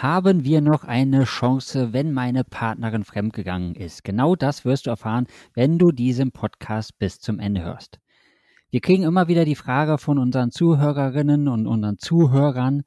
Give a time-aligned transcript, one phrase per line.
[0.00, 4.04] Haben wir noch eine Chance, wenn meine Partnerin fremdgegangen ist?
[4.04, 7.98] Genau das wirst du erfahren, wenn du diesen Podcast bis zum Ende hörst.
[8.70, 12.84] Wir kriegen immer wieder die Frage von unseren Zuhörerinnen und unseren Zuhörern,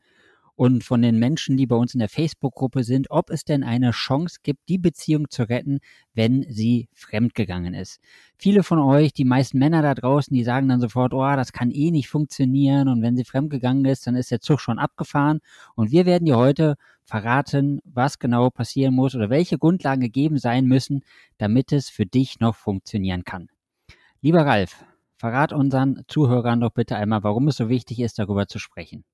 [0.61, 3.89] und von den Menschen, die bei uns in der Facebook-Gruppe sind, ob es denn eine
[3.89, 5.79] Chance gibt, die Beziehung zu retten,
[6.13, 7.99] wenn sie fremdgegangen ist.
[8.37, 11.71] Viele von euch, die meisten Männer da draußen, die sagen dann sofort, oh, das kann
[11.71, 15.39] eh nicht funktionieren und wenn sie fremdgegangen ist, dann ist der Zug schon abgefahren.
[15.73, 16.75] Und wir werden dir heute
[17.05, 21.01] verraten, was genau passieren muss oder welche Grundlagen gegeben sein müssen,
[21.39, 23.49] damit es für dich noch funktionieren kann.
[24.21, 24.85] Lieber Ralf,
[25.17, 29.05] verrat unseren Zuhörern doch bitte einmal, warum es so wichtig ist, darüber zu sprechen.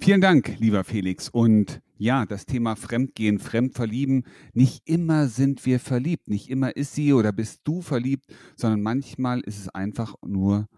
[0.00, 1.28] Vielen Dank, lieber Felix.
[1.28, 4.24] Und ja, das Thema Fremdgehen, Fremdverlieben.
[4.52, 6.28] Nicht immer sind wir verliebt.
[6.28, 8.26] Nicht immer ist sie oder bist du verliebt,
[8.56, 10.68] sondern manchmal ist es einfach nur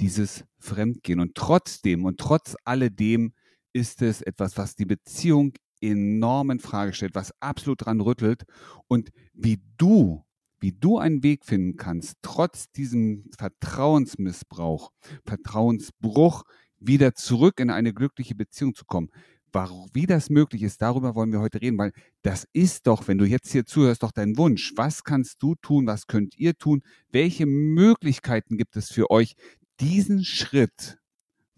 [0.00, 1.20] dieses Fremdgehen.
[1.20, 3.34] Und trotzdem und trotz alledem
[3.72, 8.44] ist es etwas, was die Beziehung enorm in Frage stellt, was absolut dran rüttelt.
[8.88, 10.24] Und wie du,
[10.60, 14.90] wie du einen Weg finden kannst, trotz diesem Vertrauensmissbrauch,
[15.24, 16.44] Vertrauensbruch,
[16.86, 19.10] wieder zurück in eine glückliche Beziehung zu kommen.
[19.52, 23.18] Warum, wie das möglich ist, darüber wollen wir heute reden, weil das ist doch, wenn
[23.18, 24.72] du jetzt hier zuhörst, doch dein Wunsch.
[24.76, 25.86] Was kannst du tun?
[25.86, 26.82] Was könnt ihr tun?
[27.10, 29.34] Welche Möglichkeiten gibt es für euch,
[29.78, 30.98] diesen Schritt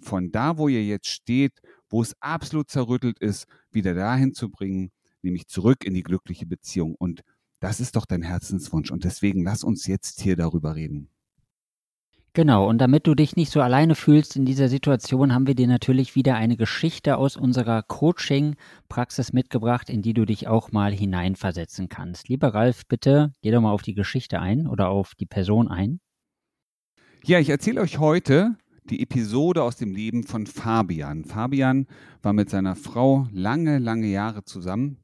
[0.00, 4.90] von da, wo ihr jetzt steht, wo es absolut zerrüttelt ist, wieder dahin zu bringen,
[5.22, 6.96] nämlich zurück in die glückliche Beziehung.
[6.96, 7.22] Und
[7.60, 8.90] das ist doch dein Herzenswunsch.
[8.90, 11.13] Und deswegen lass uns jetzt hier darüber reden.
[12.36, 15.68] Genau, und damit du dich nicht so alleine fühlst in dieser Situation, haben wir dir
[15.68, 21.88] natürlich wieder eine Geschichte aus unserer Coaching-Praxis mitgebracht, in die du dich auch mal hineinversetzen
[21.88, 22.28] kannst.
[22.28, 26.00] Lieber Ralf, bitte geh doch mal auf die Geschichte ein oder auf die Person ein.
[27.22, 28.56] Ja, ich erzähle euch heute
[28.90, 31.24] die Episode aus dem Leben von Fabian.
[31.24, 31.86] Fabian
[32.20, 34.98] war mit seiner Frau lange, lange Jahre zusammen.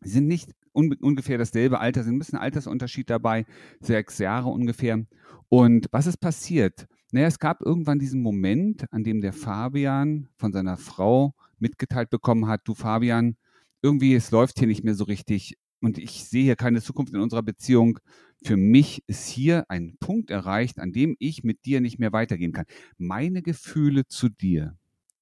[0.00, 3.46] Sie sind nicht un ungefähr dasselbe Alter, sind ein bisschen Altersunterschied dabei,
[3.80, 5.04] sechs Jahre ungefähr.
[5.48, 6.86] Und was ist passiert?
[7.12, 12.48] Naja, es gab irgendwann diesen Moment, an dem der Fabian von seiner Frau mitgeteilt bekommen
[12.48, 13.36] hat, du Fabian,
[13.82, 17.20] irgendwie, es läuft hier nicht mehr so richtig und ich sehe hier keine Zukunft in
[17.20, 18.00] unserer Beziehung.
[18.42, 22.52] Für mich ist hier ein Punkt erreicht, an dem ich mit dir nicht mehr weitergehen
[22.52, 22.66] kann.
[22.98, 24.76] Meine Gefühle zu dir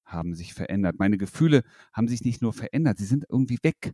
[0.05, 0.95] haben sich verändert.
[0.97, 1.63] Meine Gefühle
[1.93, 3.93] haben sich nicht nur verändert, sie sind irgendwie weg.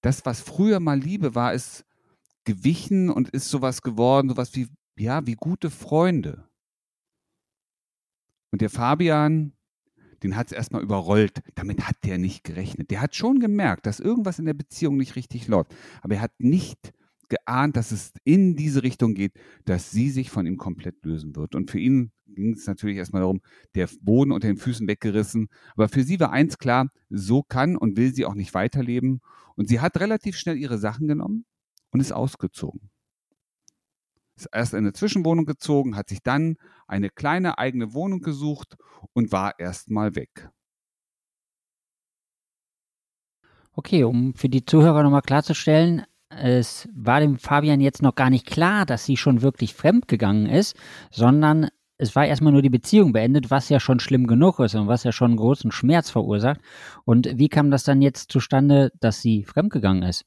[0.00, 1.84] Das, was früher mal Liebe war, ist
[2.44, 4.68] gewichen und ist sowas geworden, sowas wie,
[4.98, 6.48] ja, wie gute Freunde.
[8.50, 9.52] Und der Fabian,
[10.22, 11.42] den hat es erstmal überrollt.
[11.54, 12.90] Damit hat der nicht gerechnet.
[12.90, 15.74] Der hat schon gemerkt, dass irgendwas in der Beziehung nicht richtig läuft.
[16.02, 16.92] Aber er hat nicht
[17.28, 19.34] geahnt, dass es in diese Richtung geht,
[19.66, 21.54] dass sie sich von ihm komplett lösen wird.
[21.54, 23.40] Und für ihn ging es natürlich erstmal darum,
[23.74, 25.48] der Boden unter den Füßen weggerissen.
[25.74, 29.20] Aber für sie war eins klar, so kann und will sie auch nicht weiterleben.
[29.56, 31.44] Und sie hat relativ schnell ihre Sachen genommen
[31.90, 32.90] und ist ausgezogen.
[34.36, 36.56] Ist erst in eine Zwischenwohnung gezogen, hat sich dann
[36.86, 38.76] eine kleine eigene Wohnung gesucht
[39.12, 40.50] und war erstmal weg.
[43.72, 48.46] Okay, um für die Zuhörer nochmal klarzustellen, es war dem Fabian jetzt noch gar nicht
[48.46, 50.76] klar, dass sie schon wirklich fremdgegangen ist,
[51.10, 54.86] sondern es war erstmal nur die Beziehung beendet, was ja schon schlimm genug ist und
[54.86, 56.60] was ja schon großen Schmerz verursacht.
[57.04, 60.24] Und wie kam das dann jetzt zustande, dass sie fremdgegangen ist?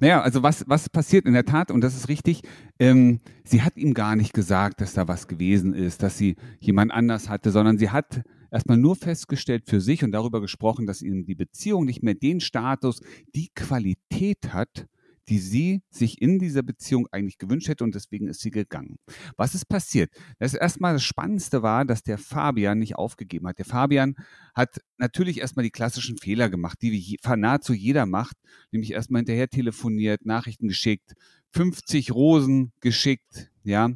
[0.00, 2.42] Naja, also was, was passiert in der Tat, und das ist richtig,
[2.78, 6.90] ähm, sie hat ihm gar nicht gesagt, dass da was gewesen ist, dass sie jemand
[6.90, 11.26] anders hatte, sondern sie hat erstmal nur festgestellt für sich und darüber gesprochen, dass ihm
[11.26, 13.00] die Beziehung nicht mehr den Status,
[13.34, 14.86] die Qualität hat,
[15.28, 18.96] die sie sich in dieser Beziehung eigentlich gewünscht hätte und deswegen ist sie gegangen.
[19.36, 20.10] Was ist passiert?
[20.38, 23.58] Das erstmal das Spannendste war, dass der Fabian nicht aufgegeben hat.
[23.58, 24.14] Der Fabian
[24.54, 28.36] hat natürlich erstmal die klassischen Fehler gemacht, die nahezu jeder macht,
[28.72, 31.14] nämlich erstmal hinterher telefoniert, Nachrichten geschickt,
[31.52, 33.90] 50 Rosen geschickt, ja.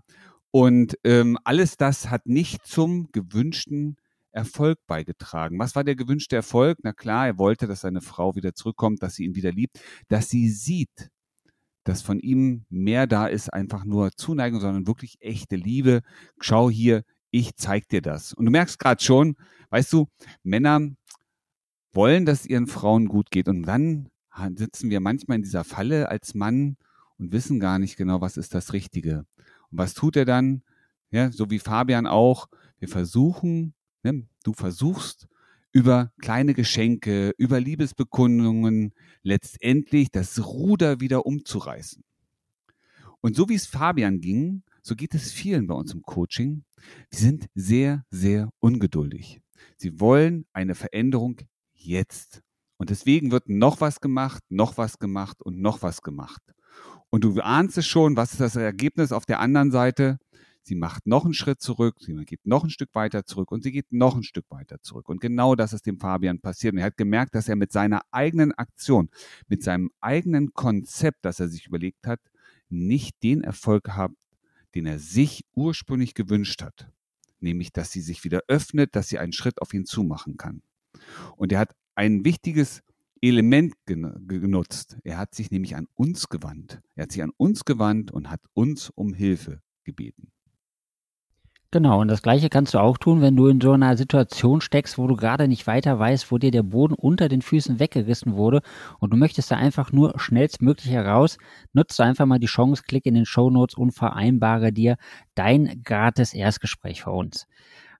[0.50, 3.96] Und ähm, alles das hat nicht zum gewünschten
[4.34, 5.58] Erfolg beigetragen.
[5.58, 6.78] Was war der gewünschte Erfolg?
[6.82, 10.28] Na klar, er wollte, dass seine Frau wieder zurückkommt, dass sie ihn wieder liebt, dass
[10.28, 11.10] sie sieht,
[11.84, 16.00] dass von ihm mehr da ist, einfach nur Zuneigung, sondern wirklich echte Liebe.
[16.40, 18.32] Schau hier, ich zeig dir das.
[18.32, 19.36] Und du merkst gerade schon,
[19.70, 20.08] weißt du,
[20.42, 20.80] Männer
[21.92, 24.08] wollen, dass ihren Frauen gut geht und dann
[24.56, 26.76] sitzen wir manchmal in dieser Falle als Mann
[27.18, 29.26] und wissen gar nicht genau, was ist das Richtige.
[29.70, 30.62] Und was tut er dann?
[31.10, 32.48] Ja, so wie Fabian auch.
[32.78, 35.28] Wir versuchen, ne, du versuchst
[35.74, 42.04] über kleine Geschenke, über Liebesbekundungen letztendlich das Ruder wieder umzureißen.
[43.20, 46.64] Und so wie es Fabian ging, so geht es vielen bei uns im Coaching.
[47.10, 49.40] Wir sind sehr, sehr ungeduldig.
[49.76, 51.40] Sie wollen eine Veränderung
[51.72, 52.42] jetzt.
[52.76, 56.42] Und deswegen wird noch was gemacht, noch was gemacht und noch was gemacht.
[57.10, 60.18] Und du ahnst es schon, was ist das Ergebnis auf der anderen Seite?
[60.66, 63.70] Sie macht noch einen Schritt zurück, sie geht noch ein Stück weiter zurück und sie
[63.70, 65.10] geht noch ein Stück weiter zurück.
[65.10, 66.72] Und genau das ist dem Fabian passiert.
[66.72, 69.10] Und er hat gemerkt, dass er mit seiner eigenen Aktion,
[69.46, 72.20] mit seinem eigenen Konzept, das er sich überlegt hat,
[72.70, 74.12] nicht den Erfolg hat,
[74.74, 76.90] den er sich ursprünglich gewünscht hat.
[77.40, 80.62] Nämlich, dass sie sich wieder öffnet, dass sie einen Schritt auf ihn zumachen kann.
[81.36, 82.82] Und er hat ein wichtiges
[83.20, 84.96] Element genutzt.
[85.04, 86.80] Er hat sich nämlich an uns gewandt.
[86.94, 90.33] Er hat sich an uns gewandt und hat uns um Hilfe gebeten.
[91.74, 94.96] Genau, und das Gleiche kannst du auch tun, wenn du in so einer Situation steckst,
[94.96, 98.62] wo du gerade nicht weiter weißt, wo dir der Boden unter den Füßen weggerissen wurde
[99.00, 101.36] und du möchtest da einfach nur schnellstmöglich heraus.
[101.72, 104.98] Nutzt einfach mal die Chance, klick in den Show Notes und vereinbare dir
[105.34, 107.48] dein gratis Erstgespräch für uns.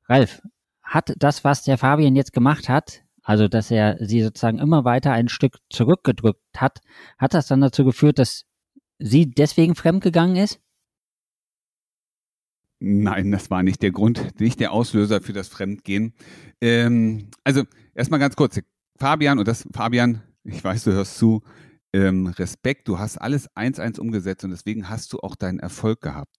[0.08, 0.40] Ralf,
[0.84, 5.10] hat das, was der Fabian jetzt gemacht hat, also dass er sie sozusagen immer weiter
[5.10, 6.78] ein Stück zurückgedrückt hat,
[7.18, 8.44] hat das dann dazu geführt, dass
[9.00, 10.60] sie deswegen fremdgegangen ist?
[12.86, 16.12] Nein, das war nicht der Grund, nicht der Auslöser für das Fremdgehen.
[16.60, 17.64] Ähm, also
[17.94, 18.60] erstmal ganz kurz,
[18.98, 21.42] Fabian und das Fabian, ich weiß, du hörst zu,
[21.94, 26.02] ähm, Respekt, du hast alles eins eins umgesetzt und deswegen hast du auch deinen Erfolg
[26.02, 26.36] gehabt.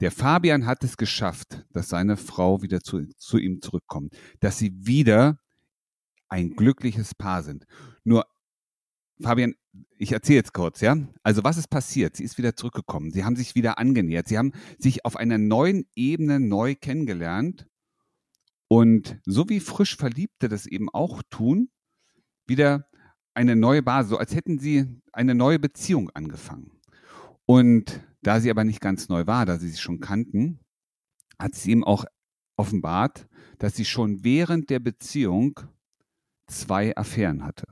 [0.00, 4.72] Der Fabian hat es geschafft, dass seine Frau wieder zu, zu ihm zurückkommt, dass sie
[4.84, 5.38] wieder
[6.28, 7.66] ein glückliches Paar sind.
[8.02, 8.26] Nur
[9.20, 9.54] Fabian,
[9.96, 10.96] ich erzähle jetzt kurz, ja.
[11.22, 12.16] Also was ist passiert?
[12.16, 13.10] Sie ist wieder zurückgekommen.
[13.12, 14.28] Sie haben sich wieder angenähert.
[14.28, 17.66] Sie haben sich auf einer neuen Ebene neu kennengelernt.
[18.68, 21.68] Und so wie frisch Verliebte das eben auch tun,
[22.46, 22.88] wieder
[23.34, 26.72] eine neue Basis, so als hätten sie eine neue Beziehung angefangen.
[27.46, 30.60] Und da sie aber nicht ganz neu war, da sie sich schon kannten,
[31.38, 32.04] hat sie ihm auch
[32.56, 33.26] offenbart,
[33.58, 35.60] dass sie schon während der Beziehung
[36.46, 37.66] zwei Affären hatte.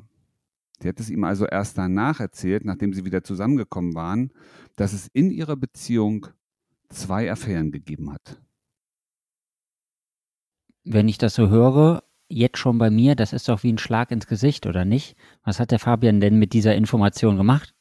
[0.82, 4.32] Sie hat es ihm also erst danach erzählt, nachdem sie wieder zusammengekommen waren,
[4.74, 6.26] dass es in ihrer Beziehung
[6.88, 8.42] zwei Affären gegeben hat.
[10.82, 14.10] Wenn ich das so höre, jetzt schon bei mir, das ist doch wie ein Schlag
[14.10, 15.16] ins Gesicht, oder nicht?
[15.44, 17.76] Was hat der Fabian denn mit dieser Information gemacht?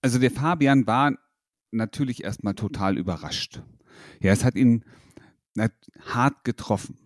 [0.00, 1.18] Also der Fabian war
[1.72, 3.62] natürlich erstmal total überrascht.
[4.20, 4.84] Ja, es hat ihn
[5.56, 7.01] hart getroffen.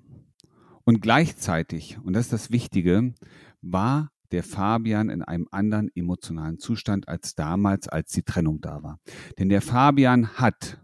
[0.86, 3.12] Und gleichzeitig, und das ist das Wichtige,
[3.60, 9.00] war der Fabian in einem anderen emotionalen Zustand als damals, als die Trennung da war.
[9.36, 10.80] Denn der Fabian hat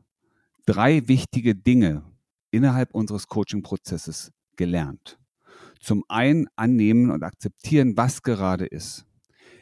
[0.67, 2.03] drei wichtige Dinge
[2.51, 5.21] innerhalb unseres Coaching-Prozesses gelernt.
[5.81, 9.07] Zum einen annehmen und akzeptieren, was gerade ist.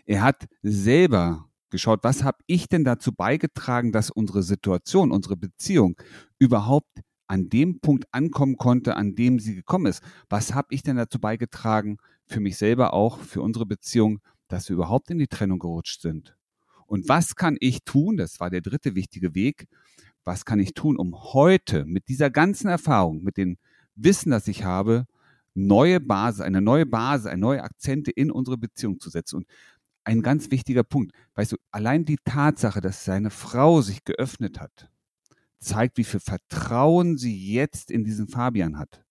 [0.06, 5.96] Er hat selber geschaut, was habe ich denn dazu beigetragen, dass unsere Situation, unsere Beziehung
[6.38, 10.02] überhaupt an dem Punkt ankommen konnte, an dem sie gekommen ist.
[10.28, 14.18] Was habe ich denn dazu beigetragen, für mich selber auch, für unsere Beziehung,
[14.48, 16.36] dass wir überhaupt in die Trennung gerutscht sind?
[16.86, 18.16] Und was kann ich tun?
[18.16, 19.68] Das war der dritte wichtige Weg.
[20.24, 23.58] Was kann ich tun, um heute mit dieser ganzen Erfahrung, mit dem
[23.94, 25.06] Wissen, das ich habe,
[25.54, 29.36] neue Basis, eine neue Basis, eine neue Akzente in unsere Beziehung zu setzen?
[29.36, 29.46] Und
[30.02, 34.90] ein ganz wichtiger Punkt, weißt du, allein die Tatsache, dass seine Frau sich geöffnet hat,
[35.60, 39.04] zeigt, wie viel Vertrauen sie jetzt in diesen Fabian hat.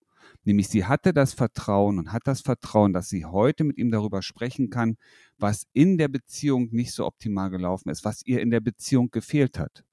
[0.44, 4.22] Nämlich sie hatte das Vertrauen und hat das Vertrauen, dass sie heute mit ihm darüber
[4.22, 4.98] sprechen kann,
[5.38, 9.60] was in der Beziehung nicht so optimal gelaufen ist, was ihr in der Beziehung gefehlt
[9.60, 9.84] hat.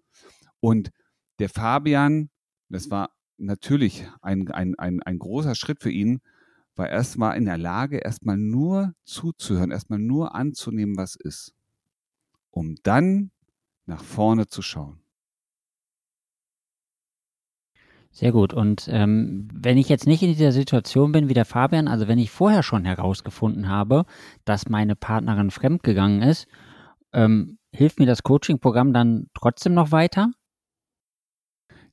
[0.60, 0.90] Und
[1.38, 2.30] der Fabian,
[2.68, 6.20] das war natürlich ein, ein, ein, ein großer Schritt für ihn,
[6.74, 11.54] war erstmal in der Lage, erstmal nur zuzuhören, erstmal nur anzunehmen, was ist,
[12.50, 13.30] um dann
[13.86, 15.00] nach vorne zu schauen.
[18.16, 18.54] Sehr gut.
[18.54, 22.18] Und ähm, wenn ich jetzt nicht in dieser Situation bin wie der Fabian, also wenn
[22.18, 24.06] ich vorher schon herausgefunden habe,
[24.46, 26.46] dass meine Partnerin fremdgegangen ist,
[27.12, 30.30] ähm, hilft mir das Coaching-Programm dann trotzdem noch weiter?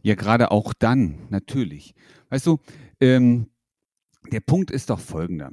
[0.01, 1.93] Ja, gerade auch dann, natürlich.
[2.29, 2.59] Weißt du,
[3.01, 3.49] ähm,
[4.31, 5.51] der Punkt ist doch folgender.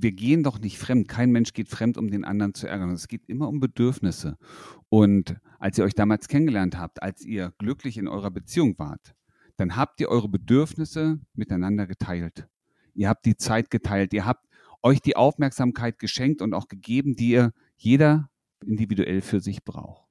[0.00, 1.08] Wir gehen doch nicht fremd.
[1.08, 2.90] Kein Mensch geht fremd, um den anderen zu ärgern.
[2.90, 4.36] Es geht immer um Bedürfnisse.
[4.88, 9.14] Und als ihr euch damals kennengelernt habt, als ihr glücklich in eurer Beziehung wart,
[9.56, 12.46] dann habt ihr eure Bedürfnisse miteinander geteilt.
[12.94, 14.12] Ihr habt die Zeit geteilt.
[14.12, 14.46] Ihr habt
[14.82, 18.30] euch die Aufmerksamkeit geschenkt und auch gegeben, die ihr jeder
[18.64, 20.08] individuell für sich braucht.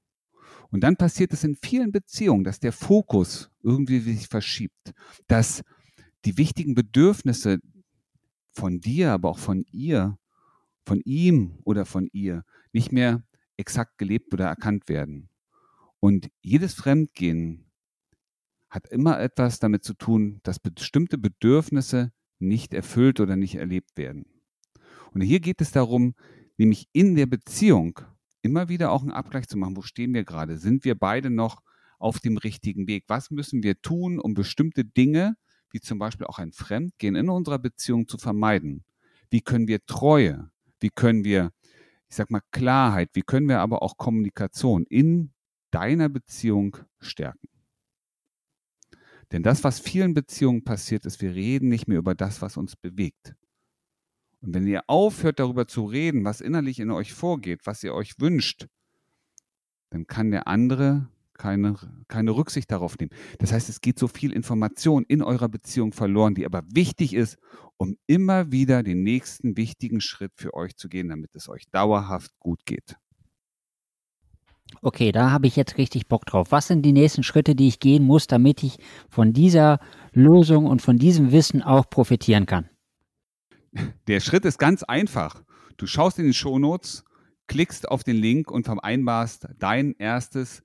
[0.70, 4.94] Und dann passiert es in vielen Beziehungen, dass der Fokus irgendwie sich verschiebt,
[5.28, 5.64] dass
[6.26, 7.60] die wichtigen Bedürfnisse
[8.58, 10.18] von dir, aber auch von ihr,
[10.86, 13.24] von ihm oder von ihr nicht mehr
[13.56, 15.30] exakt gelebt oder erkannt werden.
[16.00, 17.72] Und jedes Fremdgehen
[18.70, 24.26] hat immer etwas damit zu tun, dass bestimmte Bedürfnisse nicht erfüllt oder nicht erlebt werden.
[25.14, 26.16] Und hier geht es darum,
[26.58, 28.00] nämlich in der Beziehung
[28.42, 29.78] immer wieder auch einen Abgleich zu machen.
[29.78, 30.58] Wo stehen wir gerade?
[30.58, 31.62] Sind wir beide noch
[32.00, 33.06] auf dem richtigen Weg?
[33.08, 35.36] Was müssen wir tun, um bestimmte Dinge,
[35.72, 38.84] wie zum Beispiel auch ein Fremdgehen in unserer Beziehung zu vermeiden?
[39.30, 40.50] Wie können wir Treue?
[40.80, 41.52] Wie können wir,
[42.10, 43.10] ich sag mal, Klarheit?
[43.14, 45.32] Wie können wir aber auch Kommunikation in
[45.72, 47.50] deiner Beziehung stärken?
[49.32, 52.76] Denn das, was vielen Beziehungen passiert, ist, wir reden nicht mehr über das, was uns
[52.76, 53.36] bewegt.
[54.42, 58.20] Und wenn ihr aufhört, darüber zu reden, was innerlich in euch vorgeht, was ihr euch
[58.20, 58.68] wünscht,
[59.90, 61.76] dann kann der andere keine,
[62.08, 63.12] keine Rücksicht darauf nehmen.
[63.40, 67.38] Das heißt, es geht so viel Information in eurer Beziehung verloren, die aber wichtig ist,
[67.78, 72.32] um immer wieder den nächsten wichtigen Schritt für euch zu gehen, damit es euch dauerhaft
[72.40, 72.96] gut geht.
[74.82, 76.52] Okay, da habe ich jetzt richtig Bock drauf.
[76.52, 78.78] Was sind die nächsten Schritte, die ich gehen muss, damit ich
[79.10, 79.80] von dieser
[80.12, 82.70] Lösung und von diesem Wissen auch profitieren kann?
[84.08, 85.44] Der Schritt ist ganz einfach.
[85.78, 87.06] Du schaust in den Shownotes,
[87.48, 90.64] klickst auf den Link und vereinbarst dein erstes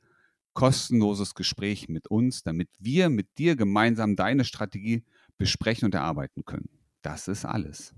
[0.54, 5.04] kostenloses Gespräch mit uns, damit wir mit dir gemeinsam deine Strategie
[5.38, 6.68] besprechen und erarbeiten können.
[7.02, 7.94] Das ist alles.